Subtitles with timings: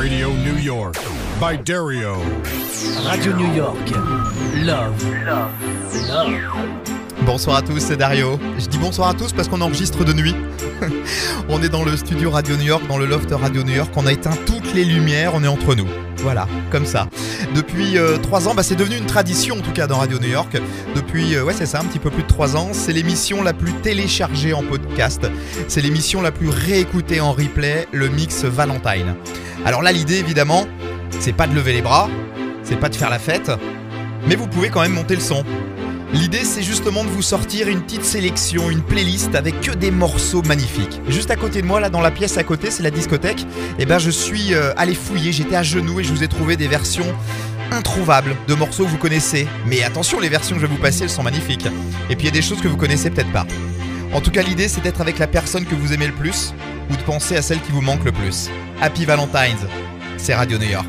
[0.00, 0.96] Radio New York
[1.38, 2.16] by Dario.
[3.04, 3.90] Radio New York.
[4.64, 4.96] Love.
[5.26, 5.52] Love.
[7.26, 8.40] Bonsoir à tous, c'est Dario.
[8.58, 10.34] Je dis bonsoir à tous parce qu'on enregistre de nuit.
[11.50, 13.92] on est dans le studio Radio New York, dans le loft Radio New York.
[13.94, 15.86] On a éteint toutes les lumières, on est entre nous.
[16.22, 17.08] Voilà, comme ça.
[17.54, 20.28] Depuis euh, trois ans, bah, c'est devenu une tradition en tout cas dans Radio New
[20.28, 20.60] York.
[20.94, 22.70] Depuis, euh, ouais, c'est ça, un petit peu plus de trois ans.
[22.72, 25.26] C'est l'émission la plus téléchargée en podcast.
[25.68, 29.14] C'est l'émission la plus réécoutée en replay, le mix Valentine.
[29.64, 30.66] Alors là, l'idée évidemment,
[31.20, 32.08] c'est pas de lever les bras,
[32.62, 33.50] c'est pas de faire la fête,
[34.26, 35.44] mais vous pouvez quand même monter le son.
[36.12, 40.42] L'idée, c'est justement de vous sortir une petite sélection, une playlist avec que des morceaux
[40.42, 41.00] magnifiques.
[41.08, 43.46] Juste à côté de moi, là, dans la pièce à côté, c'est la discothèque.
[43.78, 46.56] Et ben, je suis euh, allé fouiller, j'étais à genoux et je vous ai trouvé
[46.56, 47.06] des versions
[47.70, 49.46] introuvables de morceaux que vous connaissez.
[49.66, 51.68] Mais attention, les versions que je vais vous passer, elles sont magnifiques.
[52.10, 53.46] Et puis, il y a des choses que vous connaissez peut-être pas.
[54.12, 56.54] En tout cas, l'idée, c'est d'être avec la personne que vous aimez le plus
[56.90, 58.50] ou de penser à celle qui vous manque le plus.
[58.80, 59.60] Happy Valentine's,
[60.16, 60.88] c'est Radio New York.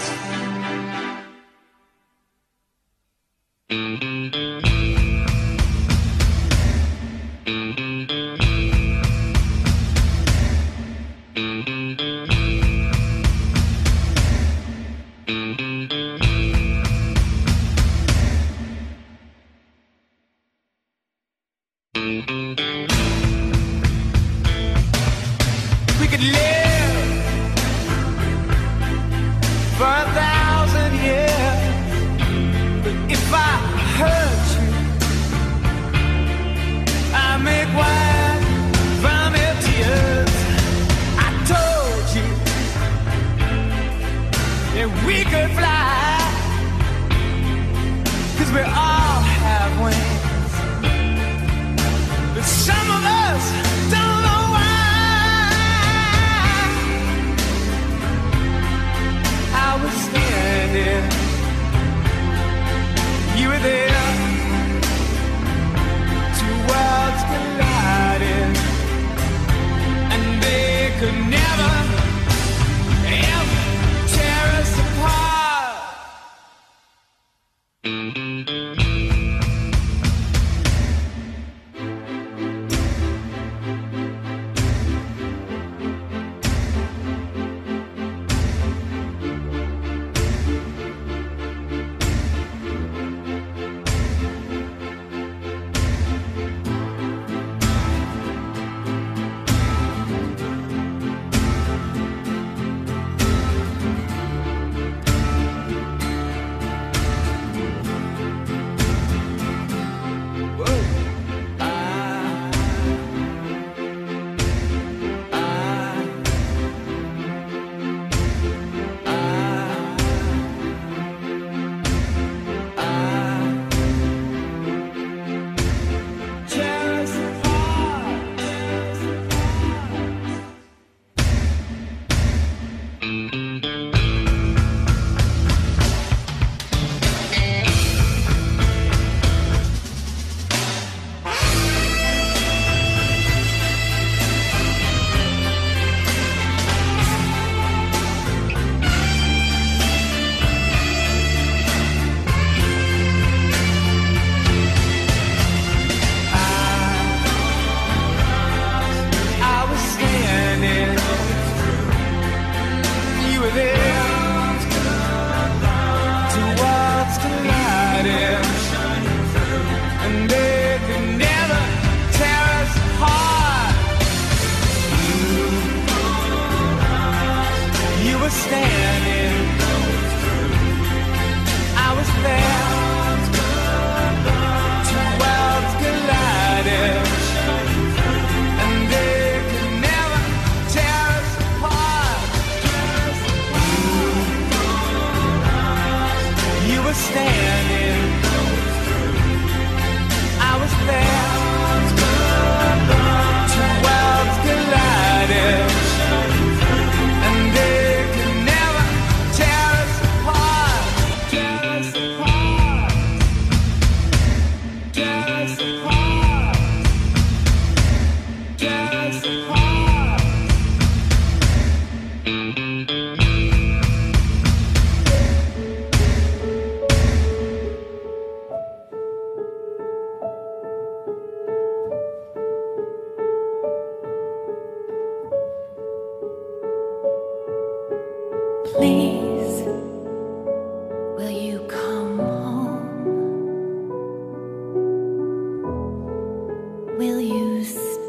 [3.71, 4.70] We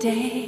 [0.02, 0.41] stay.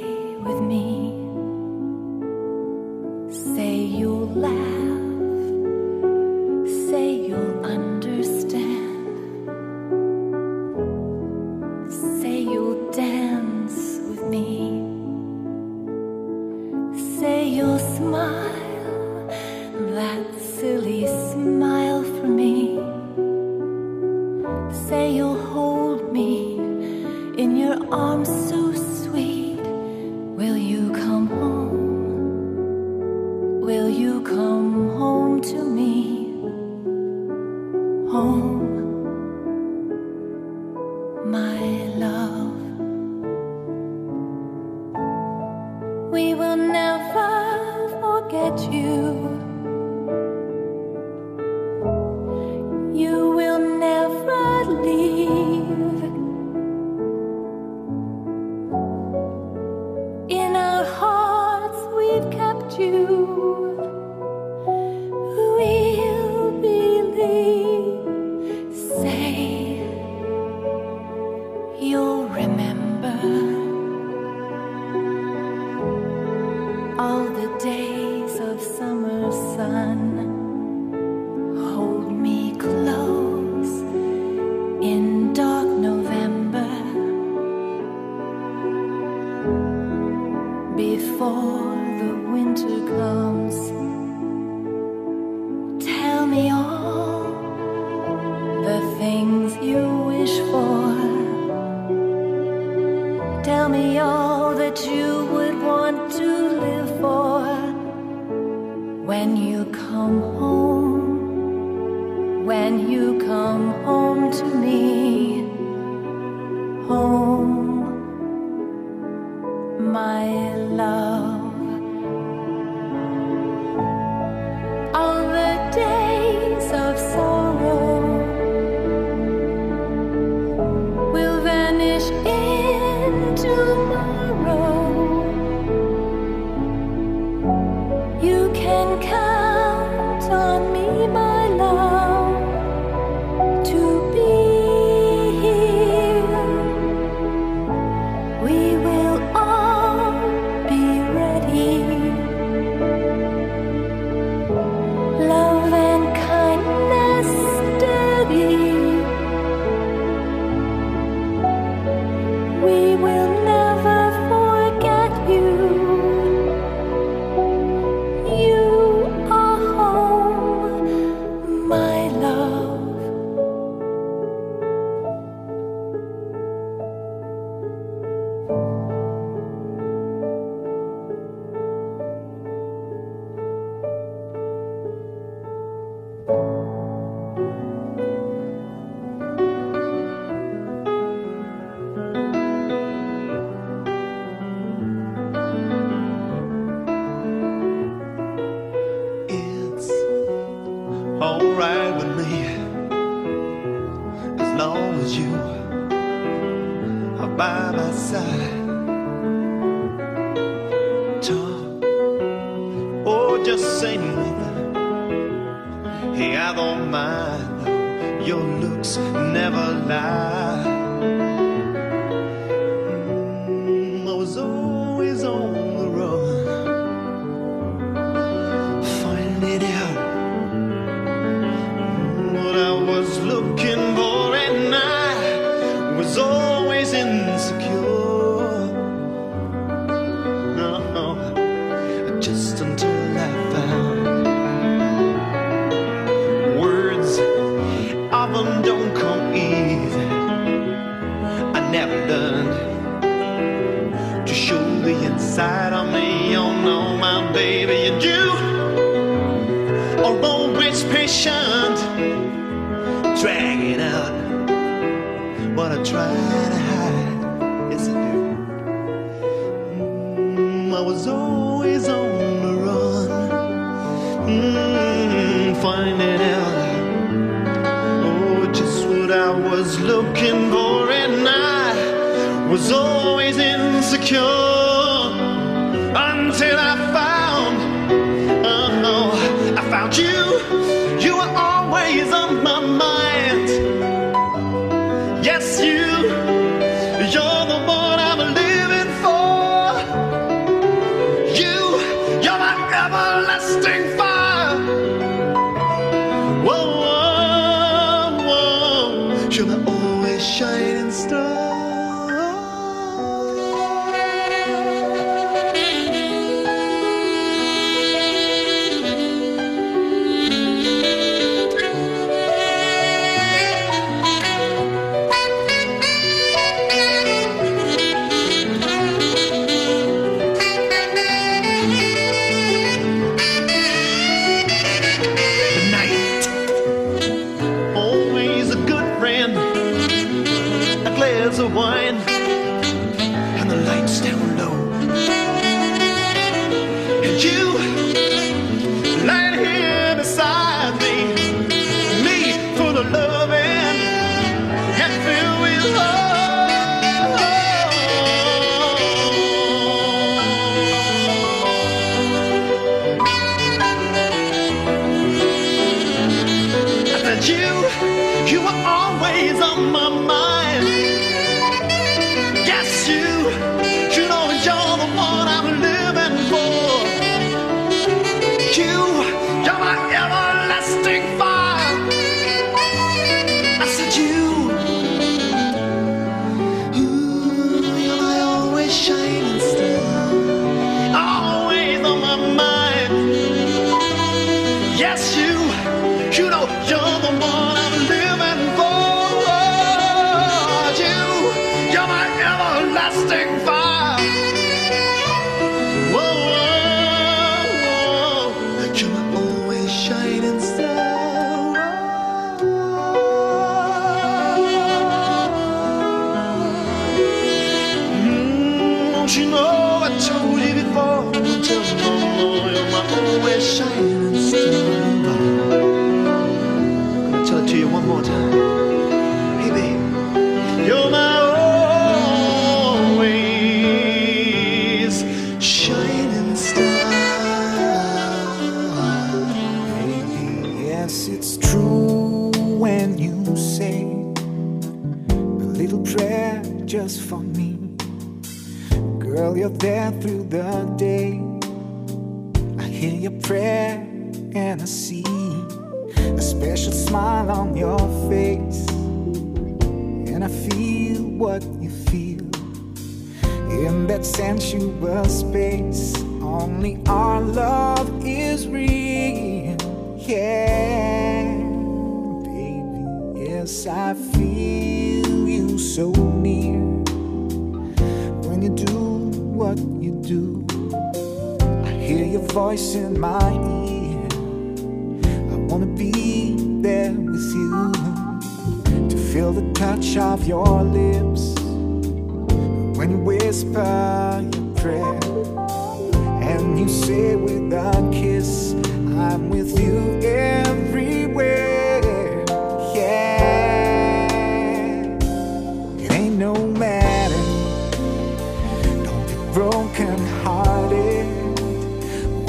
[509.35, 511.05] Broken hearted.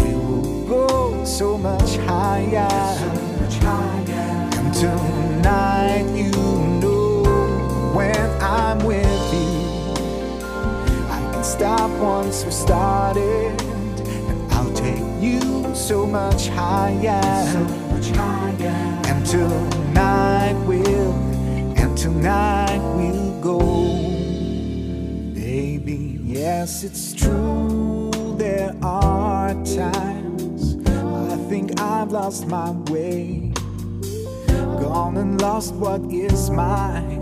[0.00, 2.68] We will go so much higher.
[2.98, 3.08] So
[3.40, 4.50] much higher.
[4.58, 6.32] And tonight, you
[6.80, 7.22] know,
[7.94, 9.94] when I'm with you,
[11.08, 15.40] I can stop once we started, and I'll take you
[15.76, 17.22] so much higher.
[17.52, 17.60] So
[17.94, 19.00] much higher.
[19.06, 21.12] And tonight we'll,
[21.78, 24.05] and tonight we'll go.
[26.36, 28.10] Yes, it's true.
[28.36, 33.54] There are times I think I've lost my way,
[34.78, 37.20] gone and lost what is mine.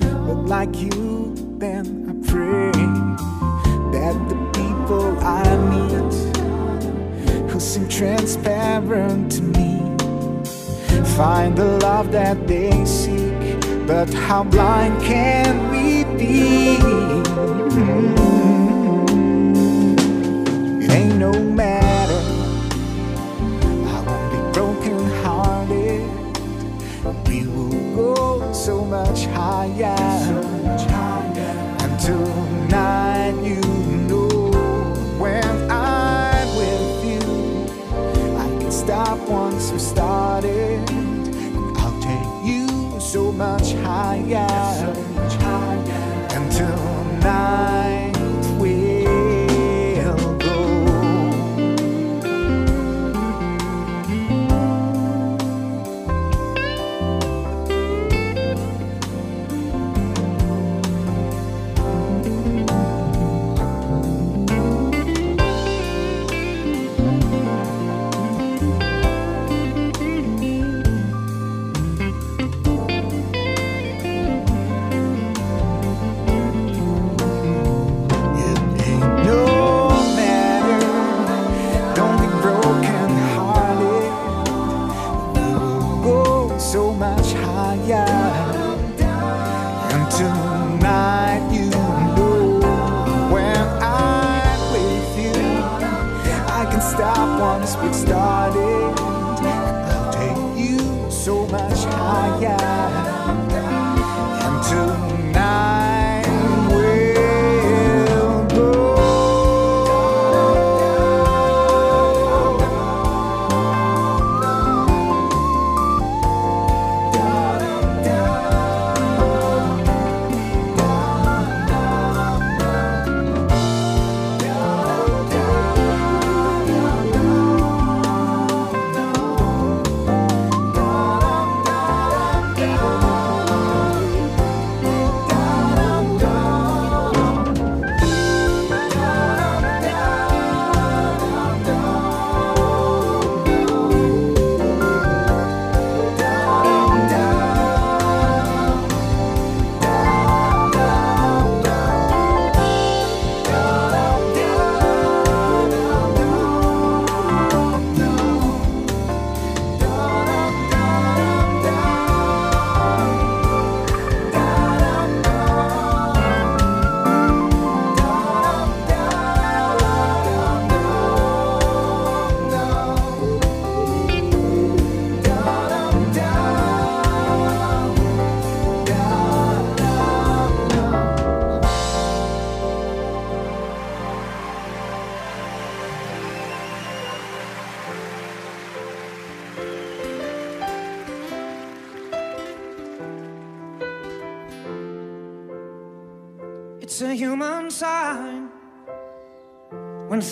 [0.00, 2.72] But like you, then I pray
[3.94, 9.78] that the people I meet who seem transparent to me
[11.16, 13.25] find the love that they seek.
[13.86, 16.76] But how blind can we be?
[17.76, 18.16] Hmm.
[20.82, 22.20] It ain't no matter.
[23.86, 26.02] I won't be broken hearted.
[27.28, 29.94] We will go so much higher.
[32.00, 33.60] Tonight, you
[34.08, 34.50] know,
[35.18, 37.22] when I'm with you,
[38.36, 40.15] I can stop once we started.
[43.36, 44.95] Much higher.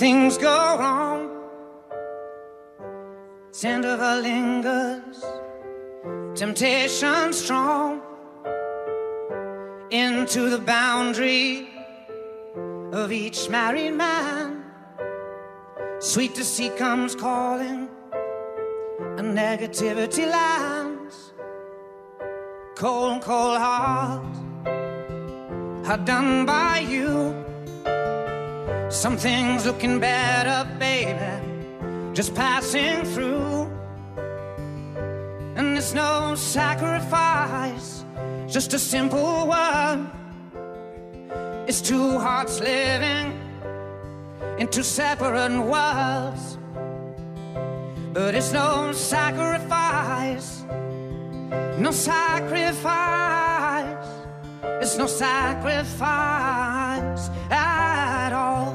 [0.05, 1.31] Things go wrong.
[3.63, 5.25] Her lingers,
[6.35, 8.03] temptation strong
[9.91, 11.71] into the boundary
[12.93, 14.65] of each married man.
[16.01, 17.89] Sweet deceit comes calling,
[19.19, 21.33] and negativity lands.
[22.77, 24.35] Cold, cold heart,
[25.87, 27.44] hard done by you.
[28.95, 31.19] Some things looking better, baby,
[32.15, 33.69] just passing through.
[35.57, 38.05] And it's no sacrifice,
[38.47, 40.11] just a simple one.
[41.67, 43.33] It's two hearts living
[44.59, 46.57] in two separate worlds.
[48.13, 50.63] But it's no sacrifice,
[51.79, 52.85] no sacrifice.
[54.83, 56.03] It's no sacrifice
[57.51, 58.73] at all.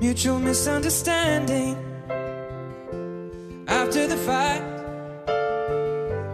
[0.00, 1.76] Mutual misunderstanding
[3.68, 4.62] after the fight.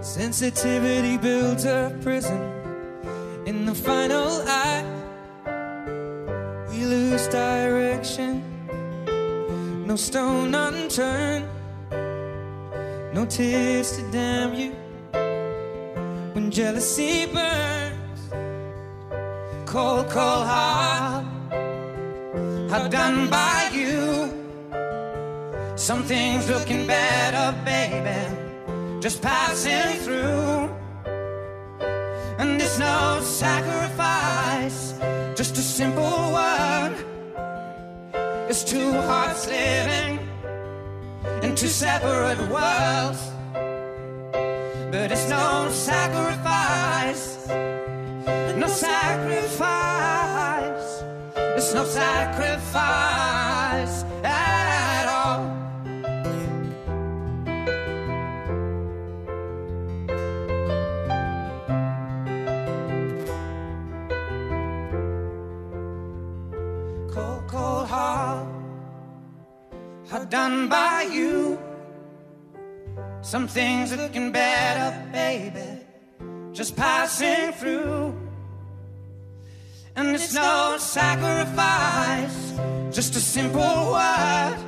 [0.03, 2.41] Sensitivity builds a prison
[3.47, 4.98] in the final act.
[6.79, 8.41] We lose direction,
[9.85, 11.49] no stone unturned,
[13.13, 14.71] no tears to damn you
[16.35, 18.21] when jealousy burns.
[19.67, 21.25] Cold, cold heart,
[22.71, 24.31] hard done by you.
[25.75, 30.71] Some things looking better, baby, just passing through.
[32.39, 34.95] And it's no sacrifice,
[35.39, 36.97] just a simple word.
[38.49, 40.19] It's two hearts living
[41.45, 43.23] in two separate worlds.
[44.91, 47.47] But it's no sacrifice,
[48.57, 49.45] no sacrifice.
[51.37, 53.38] It's no sacrifice
[70.31, 71.59] done by you.
[73.23, 75.85] Some things looking better, baby,
[76.53, 78.15] just passing through.
[79.97, 82.53] And it's no sacrifice,
[82.95, 84.59] just a simple word.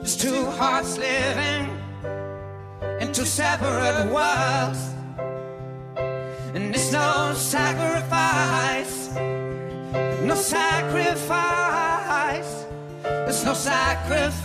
[0.00, 1.68] It's two hearts living
[3.00, 4.80] in two separate worlds.
[6.54, 9.14] And it's no sacrifice,
[10.24, 11.93] no sacrifice.
[13.34, 14.44] It's no sacrifice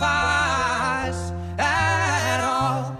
[1.60, 2.96] at all.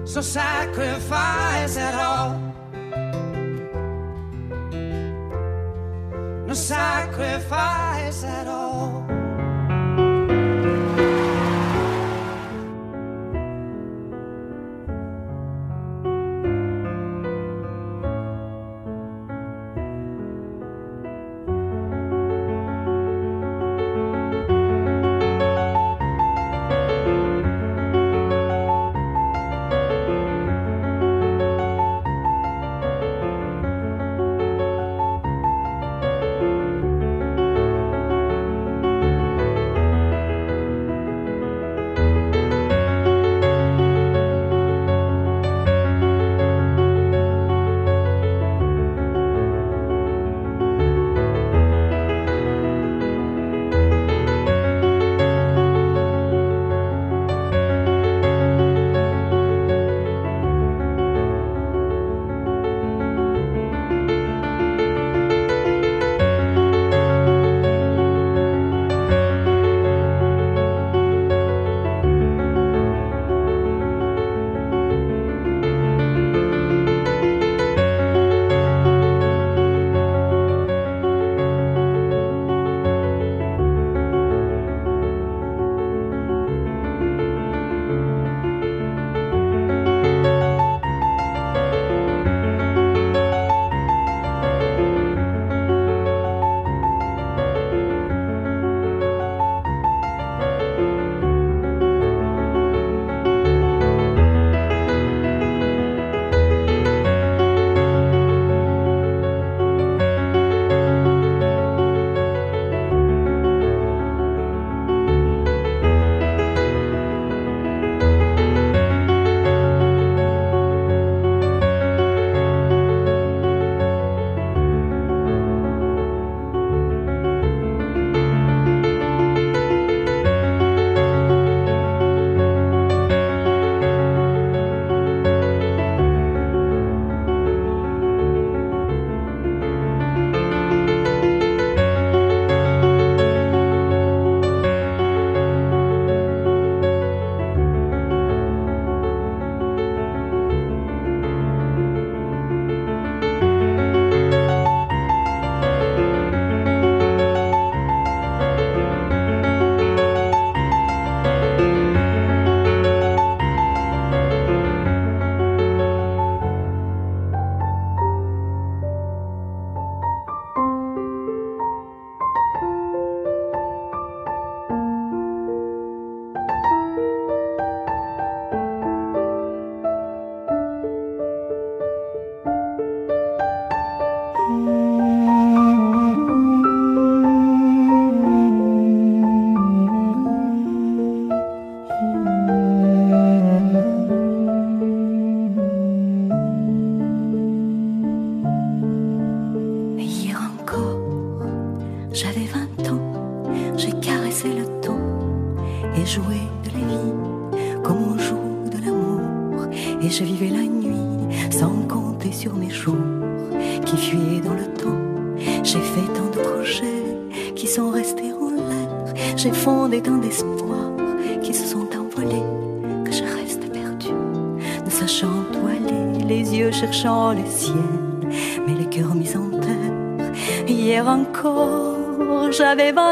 [0.00, 2.38] It's no sacrifice at all.
[6.46, 9.19] No sacrifice at all.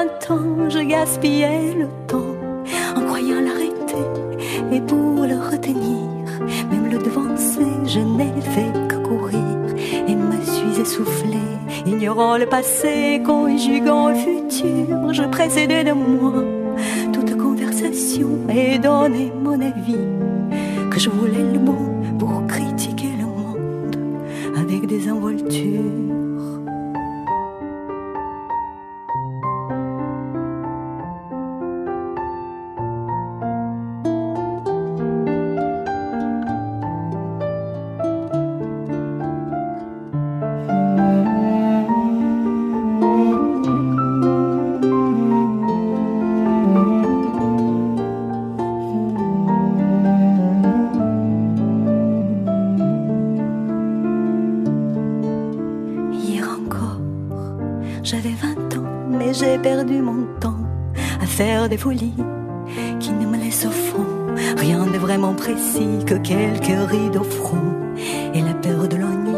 [0.08, 2.34] J'avais 20 ans, je gaspillais le temps
[2.96, 3.96] en croyant l'arrêter
[4.72, 6.06] et pour le retenir,
[6.70, 9.44] même le devancer, je n'ai fait que courir
[10.06, 11.38] et me suis essoufflée,
[11.86, 16.44] ignorant le passé, conjuguant le futur, je précédais de moi
[17.12, 23.96] toute conversation et donnais mon avis, que je voulais le bon pour critiquer le monde
[24.56, 26.07] avec des involtures.
[66.28, 67.72] Quelques rides au front
[68.34, 69.32] et la peur de l'ennui,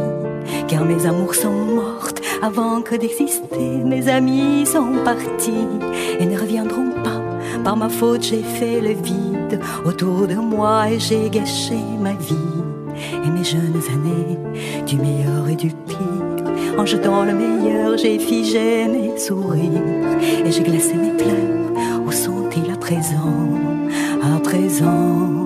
[0.67, 3.71] car mes amours sont mortes avant que d'exister.
[3.85, 5.69] Mes amis sont partis
[6.19, 7.23] et ne reviendront pas.
[7.63, 12.59] Par ma faute, j'ai fait le vide autour de moi et j'ai gâché ma vie
[13.25, 14.39] et mes jeunes années
[14.85, 16.77] du meilleur et du pire.
[16.77, 20.11] En jetant le meilleur, j'ai figé mes sourires
[20.45, 22.05] et j'ai glacé mes pleurs.
[22.05, 23.39] Où sont-ils à présent?
[24.23, 25.40] À présent,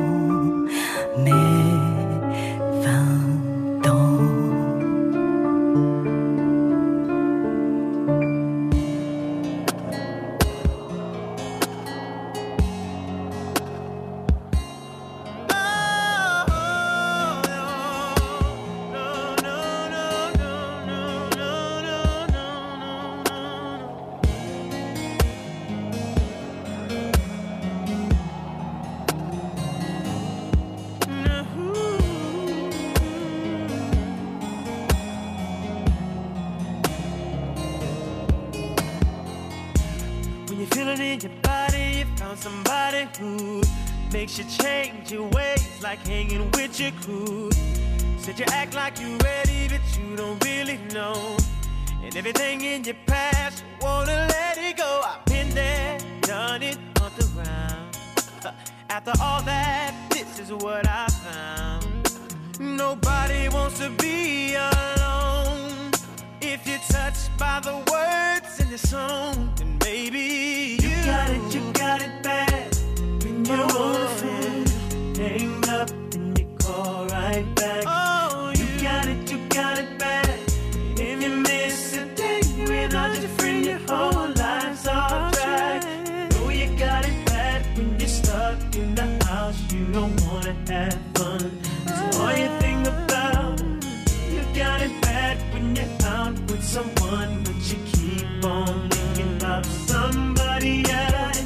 [96.74, 101.40] someone, but you keep on thinking about somebody else.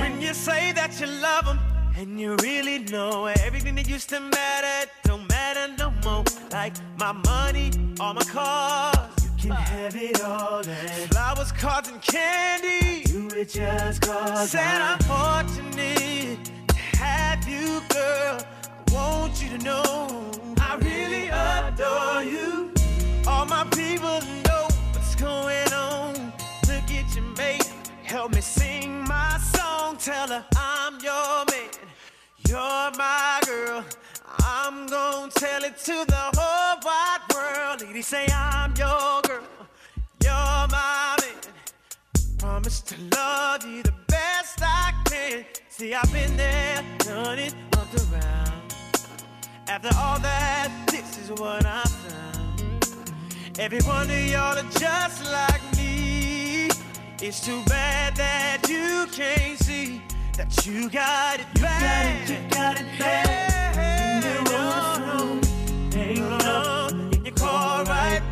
[0.00, 1.58] When you say that you love them,
[1.94, 6.24] and you really know everything that used to matter don't matter no more.
[6.50, 8.96] Like my money, all my cars.
[9.42, 13.04] You can have it all and flowers, cards, and candy.
[13.12, 18.40] You it just cause Said I'm fortunate to have you, girl.
[18.88, 22.79] I want you to know I really adore you.
[23.40, 26.12] All my people know what's going on.
[26.68, 27.72] Look at your mate,
[28.02, 29.96] help me sing my song.
[29.96, 31.70] Tell her I'm your man,
[32.46, 33.82] you're my girl.
[34.40, 37.80] I'm gonna tell it to the whole wide world.
[37.80, 39.42] Lady, say I'm your girl,
[40.22, 41.40] you're my man.
[42.36, 45.46] Promise to love you the best I can.
[45.70, 48.74] See, I've been there, done it, looked around.
[49.66, 52.49] After all that, this is what I found.
[53.60, 56.70] Every one of y'all are just like me.
[57.20, 60.00] It's too bad that you can't see
[60.38, 62.26] that you got it bad.
[62.26, 64.24] You got it, you got it bad.
[64.24, 65.40] Yeah, no, no,
[65.92, 68.24] hang up, and you call right back.
[68.24, 68.29] You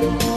[0.00, 0.18] red.
[0.20, 0.27] My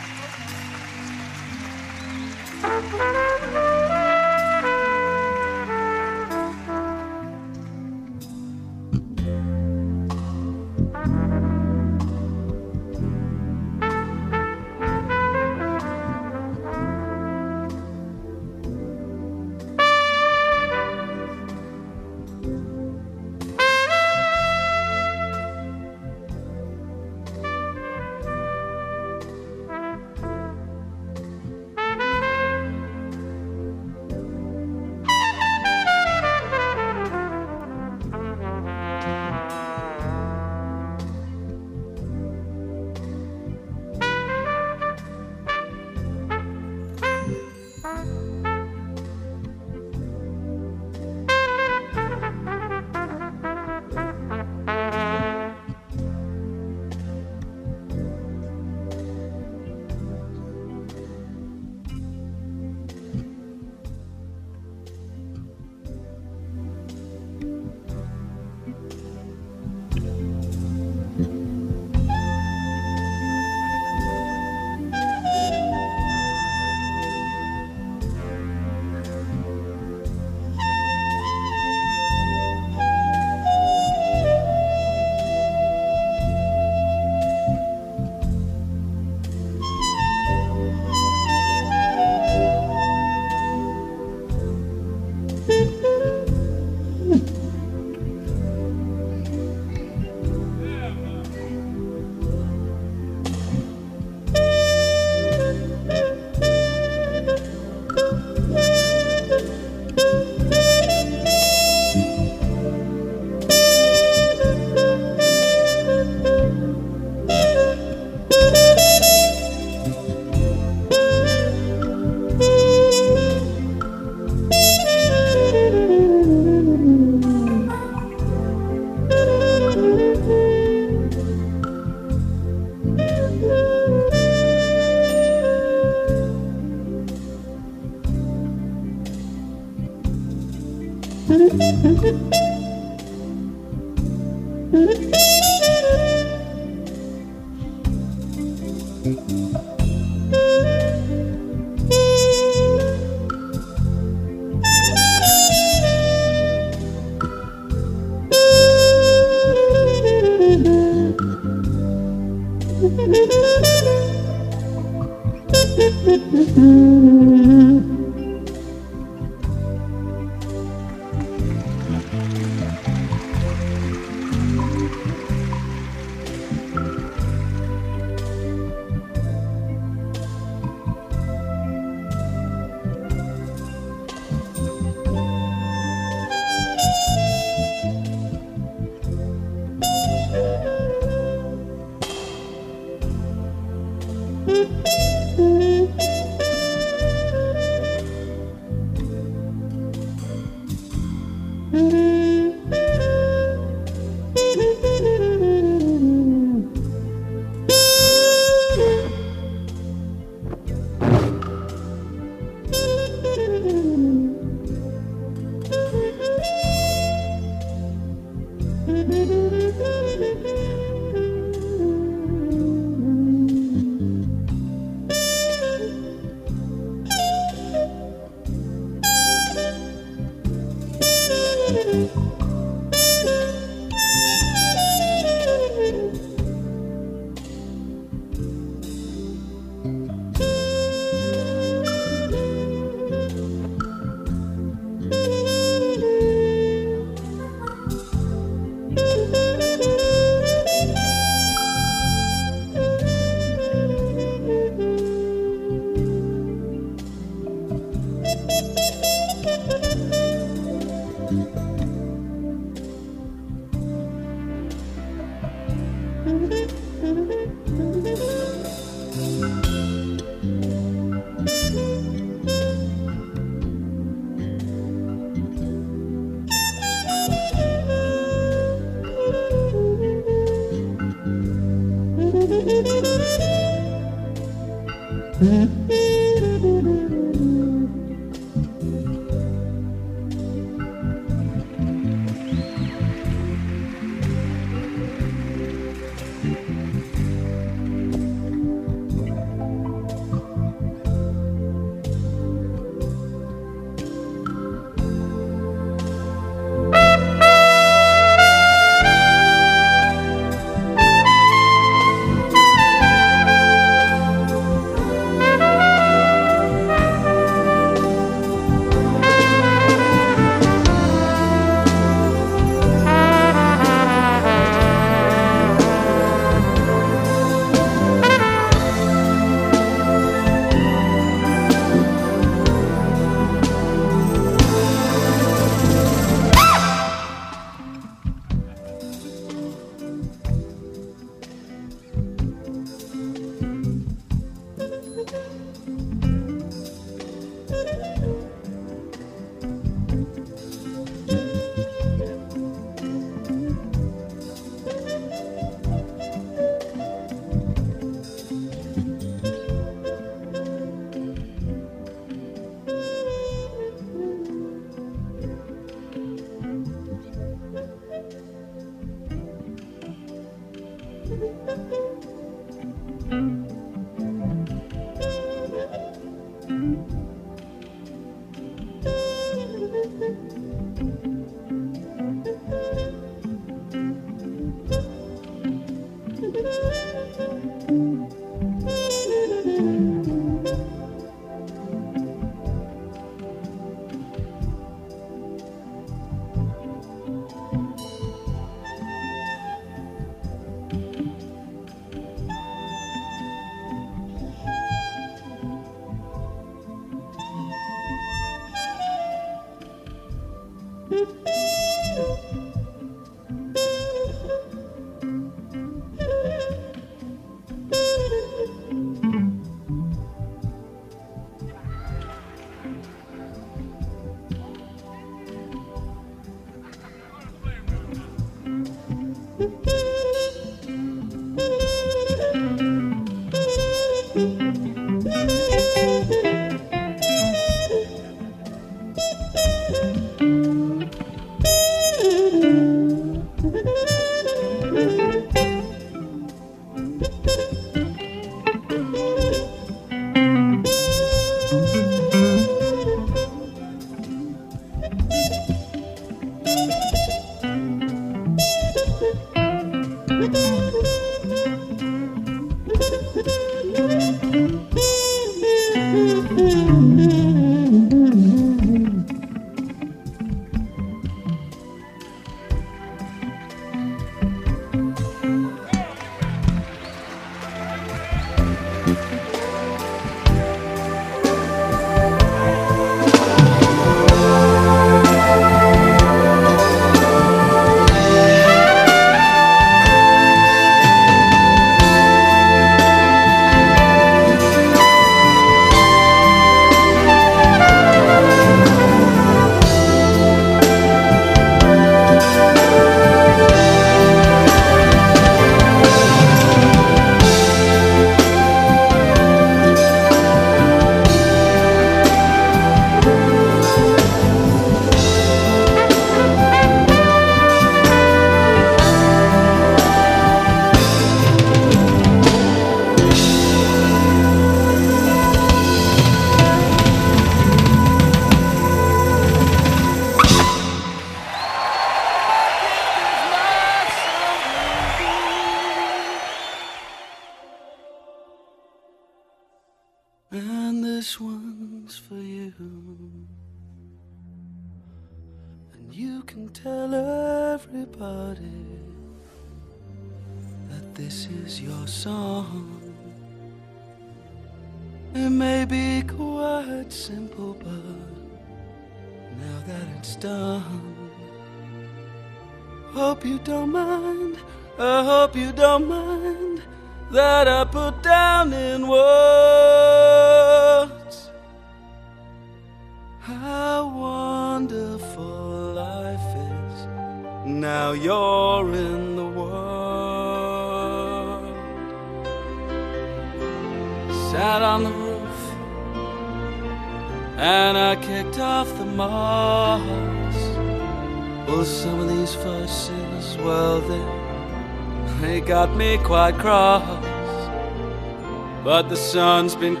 [599.61, 600.00] one's been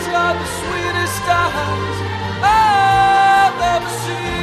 [0.00, 1.98] eyes are the sweetest eyes
[2.42, 4.39] I've ever seen.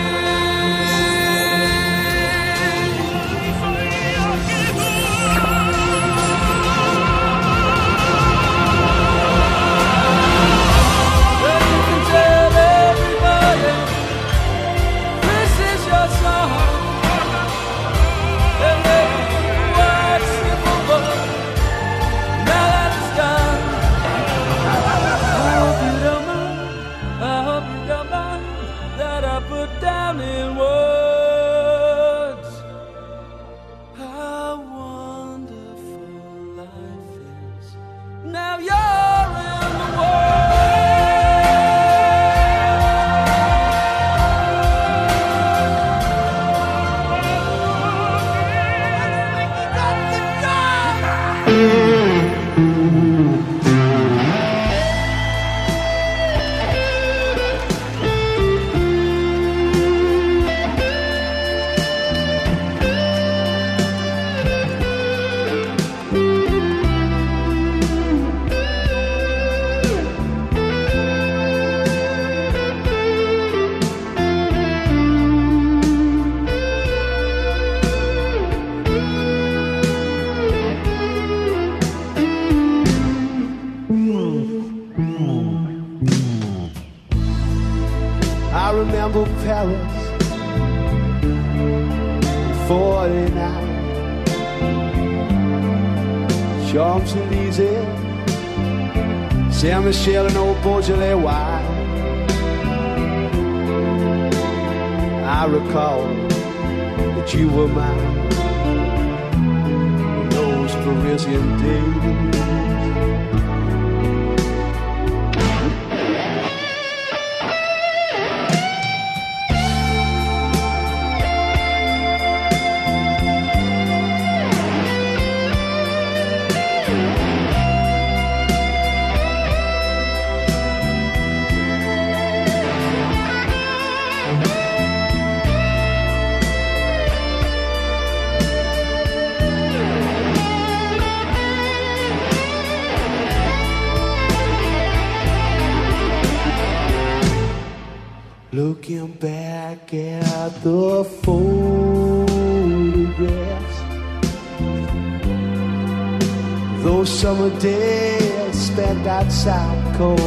[159.47, 160.19] South Caucus.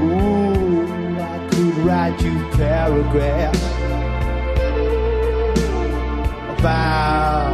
[0.00, 3.64] Ooh, I could write you paragraphs
[6.56, 7.45] about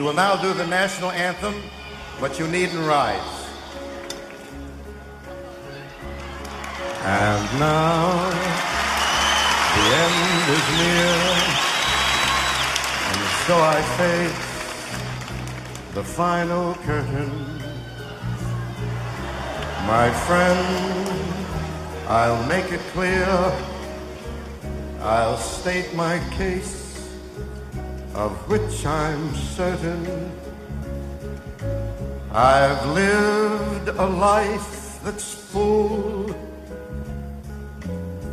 [0.00, 1.54] We will now do the national anthem,
[2.22, 3.20] but you needn't rise.
[7.04, 8.30] And now
[9.76, 11.16] the end is near,
[13.10, 14.48] and so I face
[15.92, 17.30] the final curtain.
[19.86, 20.66] My friend,
[22.08, 23.28] I'll make it clear.
[25.02, 26.79] I'll state my case,
[28.14, 30.32] of which I'm certain.
[32.32, 36.34] I've lived a life that's full,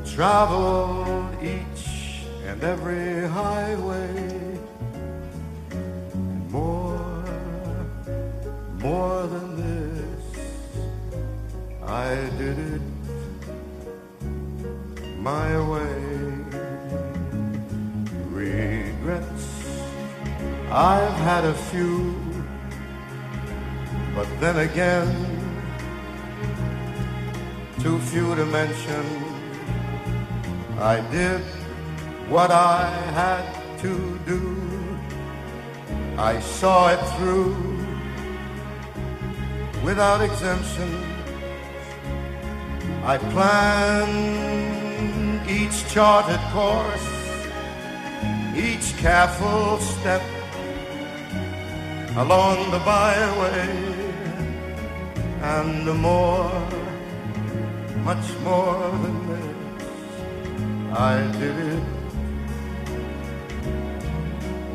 [0.05, 4.59] traveled each and every highway,
[5.71, 7.23] and more,
[8.79, 10.23] more than this.
[11.83, 12.81] I did it
[15.19, 16.17] my way.
[18.29, 19.56] Regrets,
[20.69, 22.13] I've had a few,
[24.13, 25.07] but then again,
[27.79, 29.05] too few to mention.
[30.77, 31.41] I did
[32.27, 33.45] what I had
[33.79, 34.57] to do.
[36.17, 37.55] I saw it through
[39.85, 41.01] without exemption.
[43.05, 44.67] I planned
[45.49, 47.07] each charted course,
[48.53, 50.21] each careful step
[52.17, 53.69] along the byway,
[55.55, 56.51] and more,
[58.03, 59.45] much more than this,
[60.97, 61.83] I did it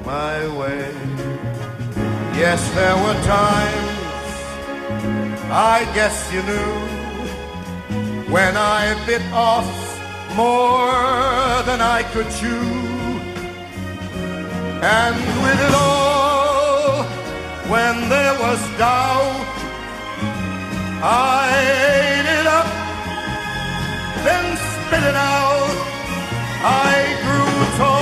[0.07, 0.87] my way.
[2.43, 4.35] Yes, there were times,
[5.51, 6.75] I guess you knew,
[8.33, 9.71] when I bit off
[10.37, 12.69] more than I could chew,
[15.01, 16.42] and with it all
[17.73, 19.49] when there was doubt.
[21.03, 21.49] I
[21.81, 22.69] ate it up,
[24.25, 25.77] then spit it out.
[26.63, 26.93] I
[27.25, 28.02] grew tall.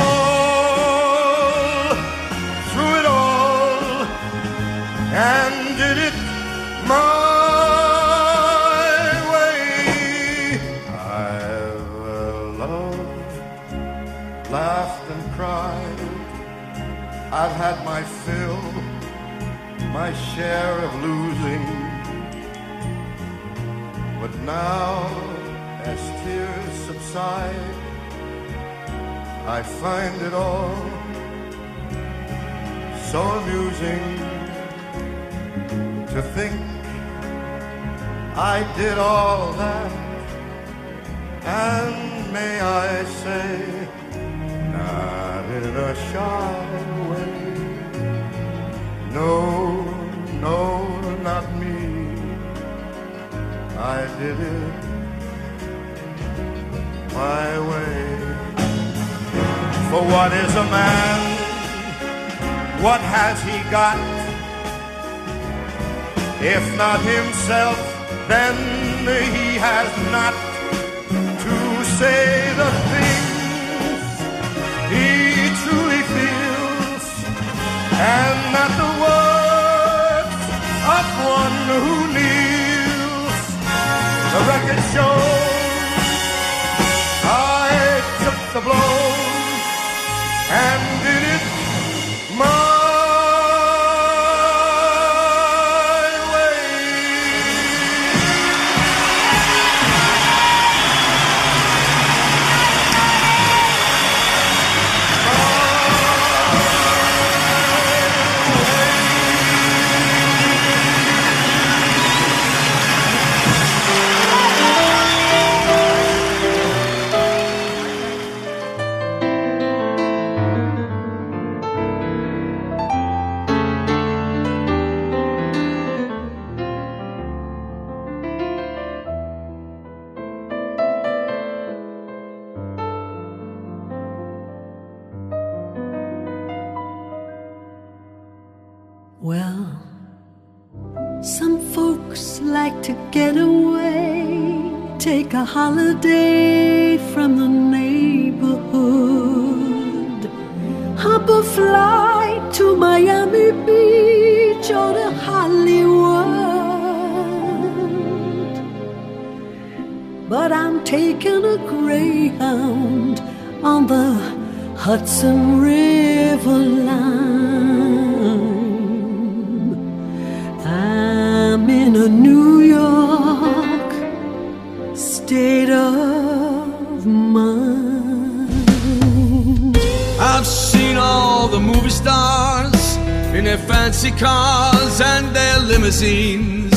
[183.90, 186.72] fancy cars and their limousines.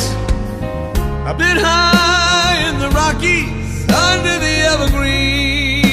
[1.27, 5.83] A bit high in the Rockies, under the evergreens.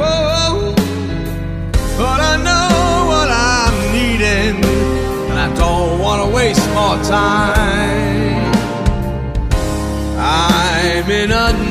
[0.00, 0.72] Whoa,
[1.98, 4.56] but I know what I'm needing,
[5.30, 8.54] and I don't want to waste more time.
[10.16, 11.63] I'm in a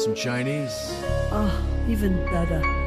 [0.00, 0.94] some Chinese?
[1.30, 2.79] Ah, oh, even better.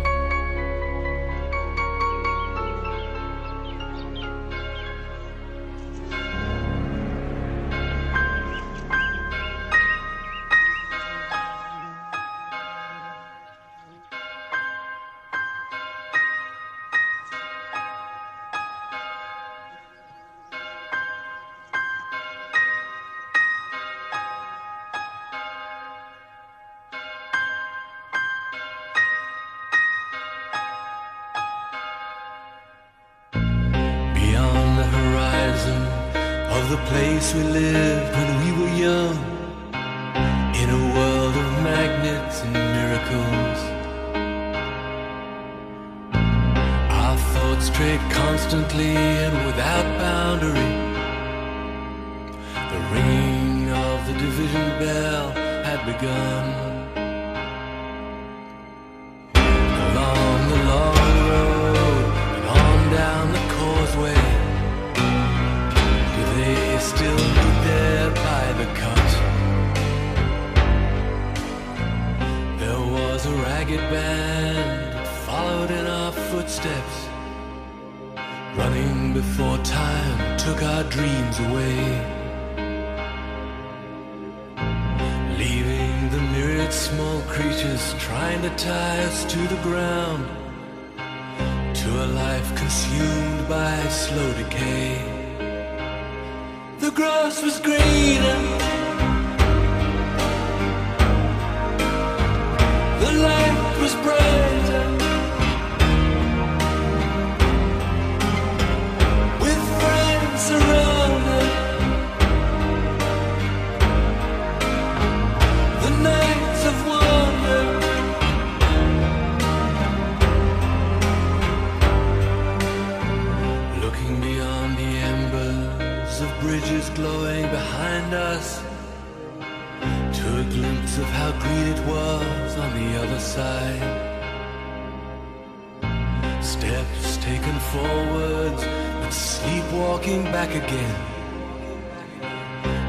[136.54, 138.64] Steps taken forwards,
[139.02, 140.96] but sleepwalking back again.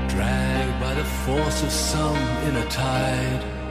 [0.06, 2.16] Dragged by the force of some
[2.46, 3.63] inner tide.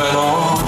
[0.00, 0.59] Mer qui